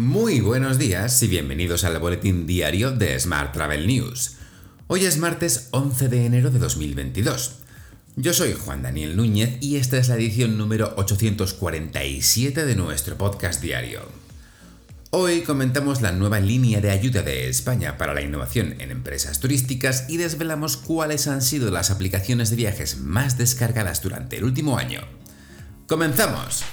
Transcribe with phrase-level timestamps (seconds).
[0.00, 4.36] Muy buenos días y bienvenidos al boletín diario de Smart Travel News.
[4.86, 7.56] Hoy es martes 11 de enero de 2022.
[8.16, 13.60] Yo soy Juan Daniel Núñez y esta es la edición número 847 de nuestro podcast
[13.60, 14.00] diario.
[15.10, 20.06] Hoy comentamos la nueva línea de ayuda de España para la innovación en empresas turísticas
[20.08, 25.02] y desvelamos cuáles han sido las aplicaciones de viajes más descargadas durante el último año.
[25.86, 26.64] ¡Comenzamos!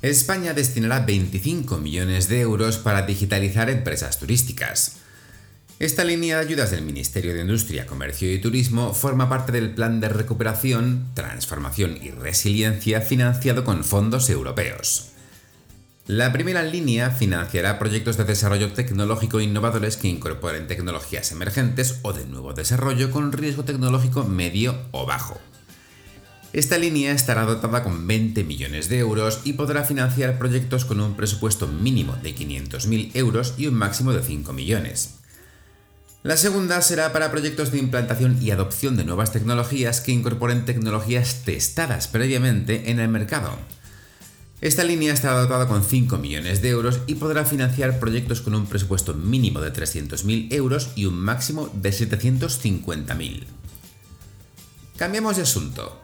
[0.00, 4.98] España destinará 25 millones de euros para digitalizar empresas turísticas.
[5.80, 9.98] Esta línea de ayudas del Ministerio de Industria, Comercio y Turismo forma parte del Plan
[10.00, 15.08] de Recuperación, Transformación y Resiliencia financiado con fondos europeos.
[16.06, 22.24] La primera línea financiará proyectos de desarrollo tecnológico innovadores que incorporen tecnologías emergentes o de
[22.24, 25.40] nuevo desarrollo con riesgo tecnológico medio o bajo.
[26.58, 31.14] Esta línea estará dotada con 20 millones de euros y podrá financiar proyectos con un
[31.14, 35.20] presupuesto mínimo de 500.000 euros y un máximo de 5 millones.
[36.24, 41.44] La segunda será para proyectos de implantación y adopción de nuevas tecnologías que incorporen tecnologías
[41.44, 43.56] testadas previamente en el mercado.
[44.60, 48.66] Esta línea estará dotada con 5 millones de euros y podrá financiar proyectos con un
[48.66, 53.44] presupuesto mínimo de 300.000 euros y un máximo de 750.000.
[54.96, 56.02] Cambiamos de asunto.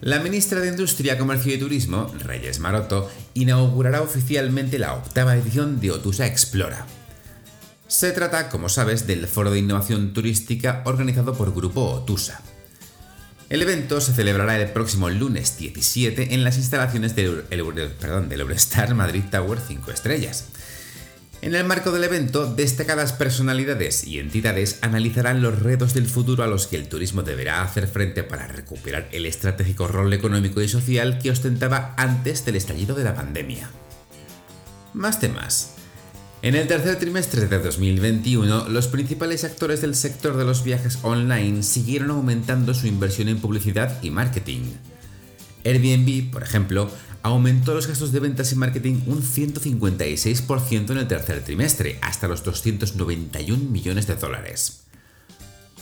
[0.00, 5.90] La ministra de Industria, Comercio y Turismo, Reyes Maroto, inaugurará oficialmente la octava edición de
[5.90, 6.86] Otusa Explora
[7.90, 12.40] se trata, como sabes, del Foro de Innovación Turística organizado por Grupo Otusa.
[13.48, 19.58] El evento se celebrará el próximo lunes 17 en las instalaciones del, Eurostar Madrid Tower
[19.58, 20.44] 5 Estrellas.
[21.42, 26.46] En el marco del evento, destacadas personalidades y entidades analizarán los retos del futuro a
[26.46, 31.18] los que el turismo deberá hacer frente para recuperar el estratégico rol económico y social
[31.18, 33.70] que ostentaba antes del estallido de la pandemia.
[34.92, 35.76] Más temas.
[36.42, 41.62] En el tercer trimestre de 2021, los principales actores del sector de los viajes online
[41.62, 44.72] siguieron aumentando su inversión en publicidad y marketing.
[45.64, 46.90] Airbnb, por ejemplo,
[47.22, 52.44] aumentó los gastos de ventas y marketing un 156% en el tercer trimestre, hasta los
[52.44, 54.84] 291 millones de dólares.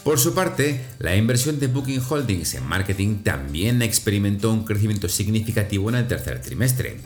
[0.05, 5.89] Por su parte, la inversión de Booking Holdings en marketing también experimentó un crecimiento significativo
[5.91, 7.01] en el tercer trimestre,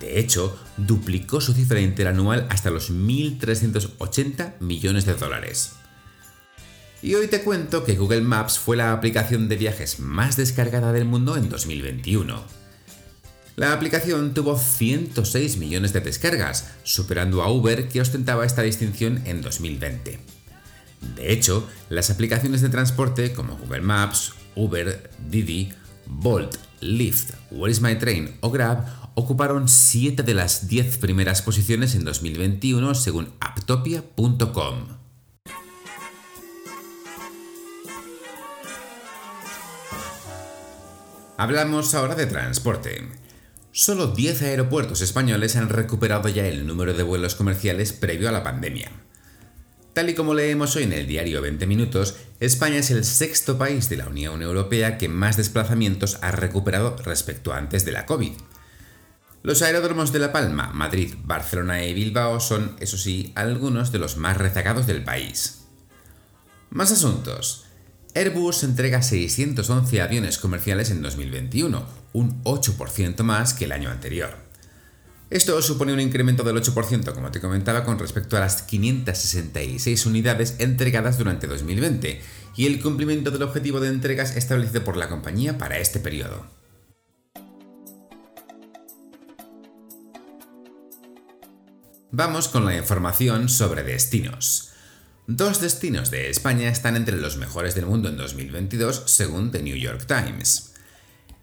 [0.00, 5.72] de hecho, duplicó su cifra interanual hasta los 1.380 millones de dólares.
[7.02, 11.04] Y hoy te cuento que Google Maps fue la aplicación de viajes más descargada del
[11.04, 12.65] mundo en 2021.
[13.56, 19.40] La aplicación tuvo 106 millones de descargas, superando a Uber que ostentaba esta distinción en
[19.40, 20.20] 2020.
[21.16, 25.72] De hecho, las aplicaciones de transporte como Google Maps, Uber, Didi,
[26.04, 28.84] Bolt, Lyft, Where is My Train o Grab
[29.14, 34.88] ocuparon 7 de las 10 primeras posiciones en 2021 según aptopia.com.
[41.38, 43.25] Hablamos ahora de transporte.
[43.78, 48.42] Solo 10 aeropuertos españoles han recuperado ya el número de vuelos comerciales previo a la
[48.42, 48.90] pandemia.
[49.92, 53.90] Tal y como leemos hoy en el diario 20 Minutos, España es el sexto país
[53.90, 58.32] de la Unión Europea que más desplazamientos ha recuperado respecto a antes de la COVID.
[59.42, 64.16] Los aeródromos de La Palma, Madrid, Barcelona y Bilbao son, eso sí, algunos de los
[64.16, 65.66] más rezagados del país.
[66.70, 67.65] Más asuntos.
[68.16, 74.34] Airbus entrega 611 aviones comerciales en 2021, un 8% más que el año anterior.
[75.28, 80.54] Esto supone un incremento del 8%, como te comentaba, con respecto a las 566 unidades
[80.60, 82.22] entregadas durante 2020
[82.56, 86.46] y el cumplimiento del objetivo de entregas establecido por la compañía para este periodo.
[92.12, 94.72] Vamos con la información sobre destinos.
[95.28, 99.74] Dos destinos de España están entre los mejores del mundo en 2022 según The New
[99.74, 100.74] York Times.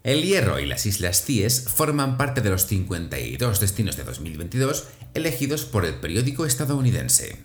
[0.02, 5.66] El Hierro y las Islas Cíes forman parte de los 52 destinos de 2022 elegidos
[5.66, 7.44] por el periódico estadounidense.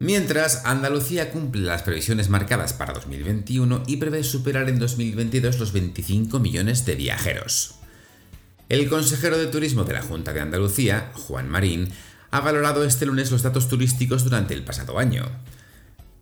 [0.00, 6.40] Mientras, Andalucía cumple las previsiones marcadas para 2021 y prevé superar en 2022 los 25
[6.40, 7.76] millones de viajeros.
[8.68, 11.92] El consejero de Turismo de la Junta de Andalucía, Juan Marín,
[12.34, 15.24] ha valorado este lunes los datos turísticos durante el pasado año.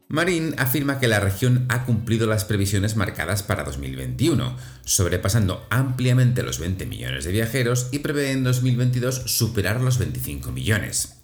[0.09, 4.55] Marín afirma que la región ha cumplido las previsiones marcadas para 2021,
[4.85, 11.15] sobrepasando ampliamente los 20 millones de viajeros y prevé en 2022 superar los 25 millones.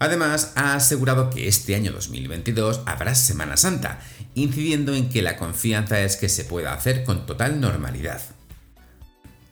[0.00, 4.00] Además, ha asegurado que este año 2022 habrá Semana Santa,
[4.34, 8.20] incidiendo en que la confianza es que se pueda hacer con total normalidad.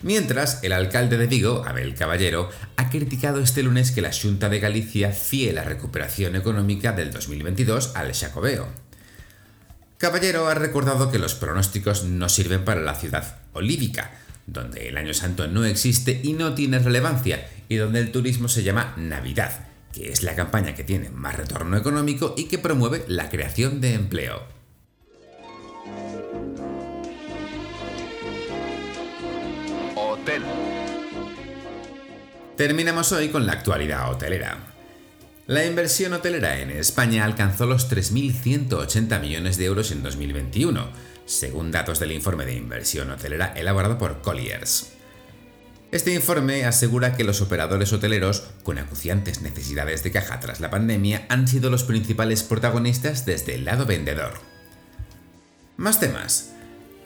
[0.03, 4.59] Mientras, el alcalde de Vigo, Abel Caballero, ha criticado este lunes que la Junta de
[4.59, 8.69] Galicia fíe la recuperación económica del 2022 al Xacobeo.
[9.99, 14.11] Caballero ha recordado que los pronósticos no sirven para la ciudad olívica,
[14.49, 18.65] donde el Año Santo no existe y no tiene relevancia, y donde el turismo se
[18.65, 23.31] llama Navidad, que es la campaña que tiene más retorno económico y que promueve la
[23.31, 24.62] creación de empleo.
[32.57, 34.59] Terminamos hoy con la actualidad hotelera.
[35.47, 40.89] La inversión hotelera en España alcanzó los 3.180 millones de euros en 2021,
[41.27, 44.93] según datos del informe de inversión hotelera elaborado por Colliers.
[45.91, 51.27] Este informe asegura que los operadores hoteleros, con acuciantes necesidades de caja tras la pandemia,
[51.29, 54.35] han sido los principales protagonistas desde el lado vendedor.
[55.77, 56.53] Más temas.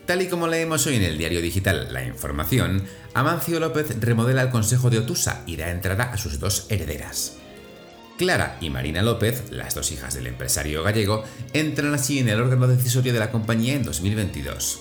[0.06, 4.50] Tal y como leemos hoy en el diario digital La Información, Amancio López remodela el
[4.50, 7.38] Consejo de Otusa y da entrada a sus dos herederas.
[8.16, 12.68] Clara y Marina López, las dos hijas del empresario gallego, entran así en el órgano
[12.68, 14.80] decisorio de la compañía en 2022.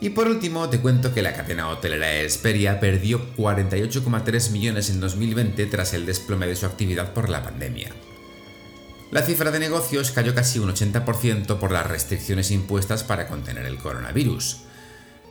[0.00, 5.64] Y por último, te cuento que la cadena hotelera Esperia perdió 48,3 millones en 2020
[5.66, 7.90] tras el desplome de su actividad por la pandemia.
[9.10, 13.78] La cifra de negocios cayó casi un 80% por las restricciones impuestas para contener el
[13.78, 14.62] coronavirus.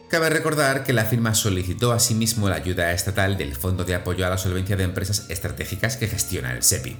[0.07, 4.29] Cabe recordar que la firma solicitó asimismo la ayuda estatal del Fondo de Apoyo a
[4.29, 6.95] la Solvencia de Empresas Estratégicas que gestiona el SEPI.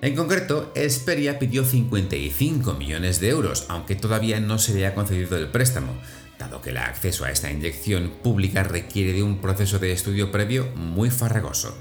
[0.00, 5.36] En concreto, Esperia pidió 55 millones de euros, aunque todavía no se le ha concedido
[5.36, 5.98] el préstamo,
[6.38, 10.70] dado que el acceso a esta inyección pública requiere de un proceso de estudio previo
[10.74, 11.76] muy farragoso.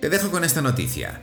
[0.00, 1.22] Te dejo con esta noticia.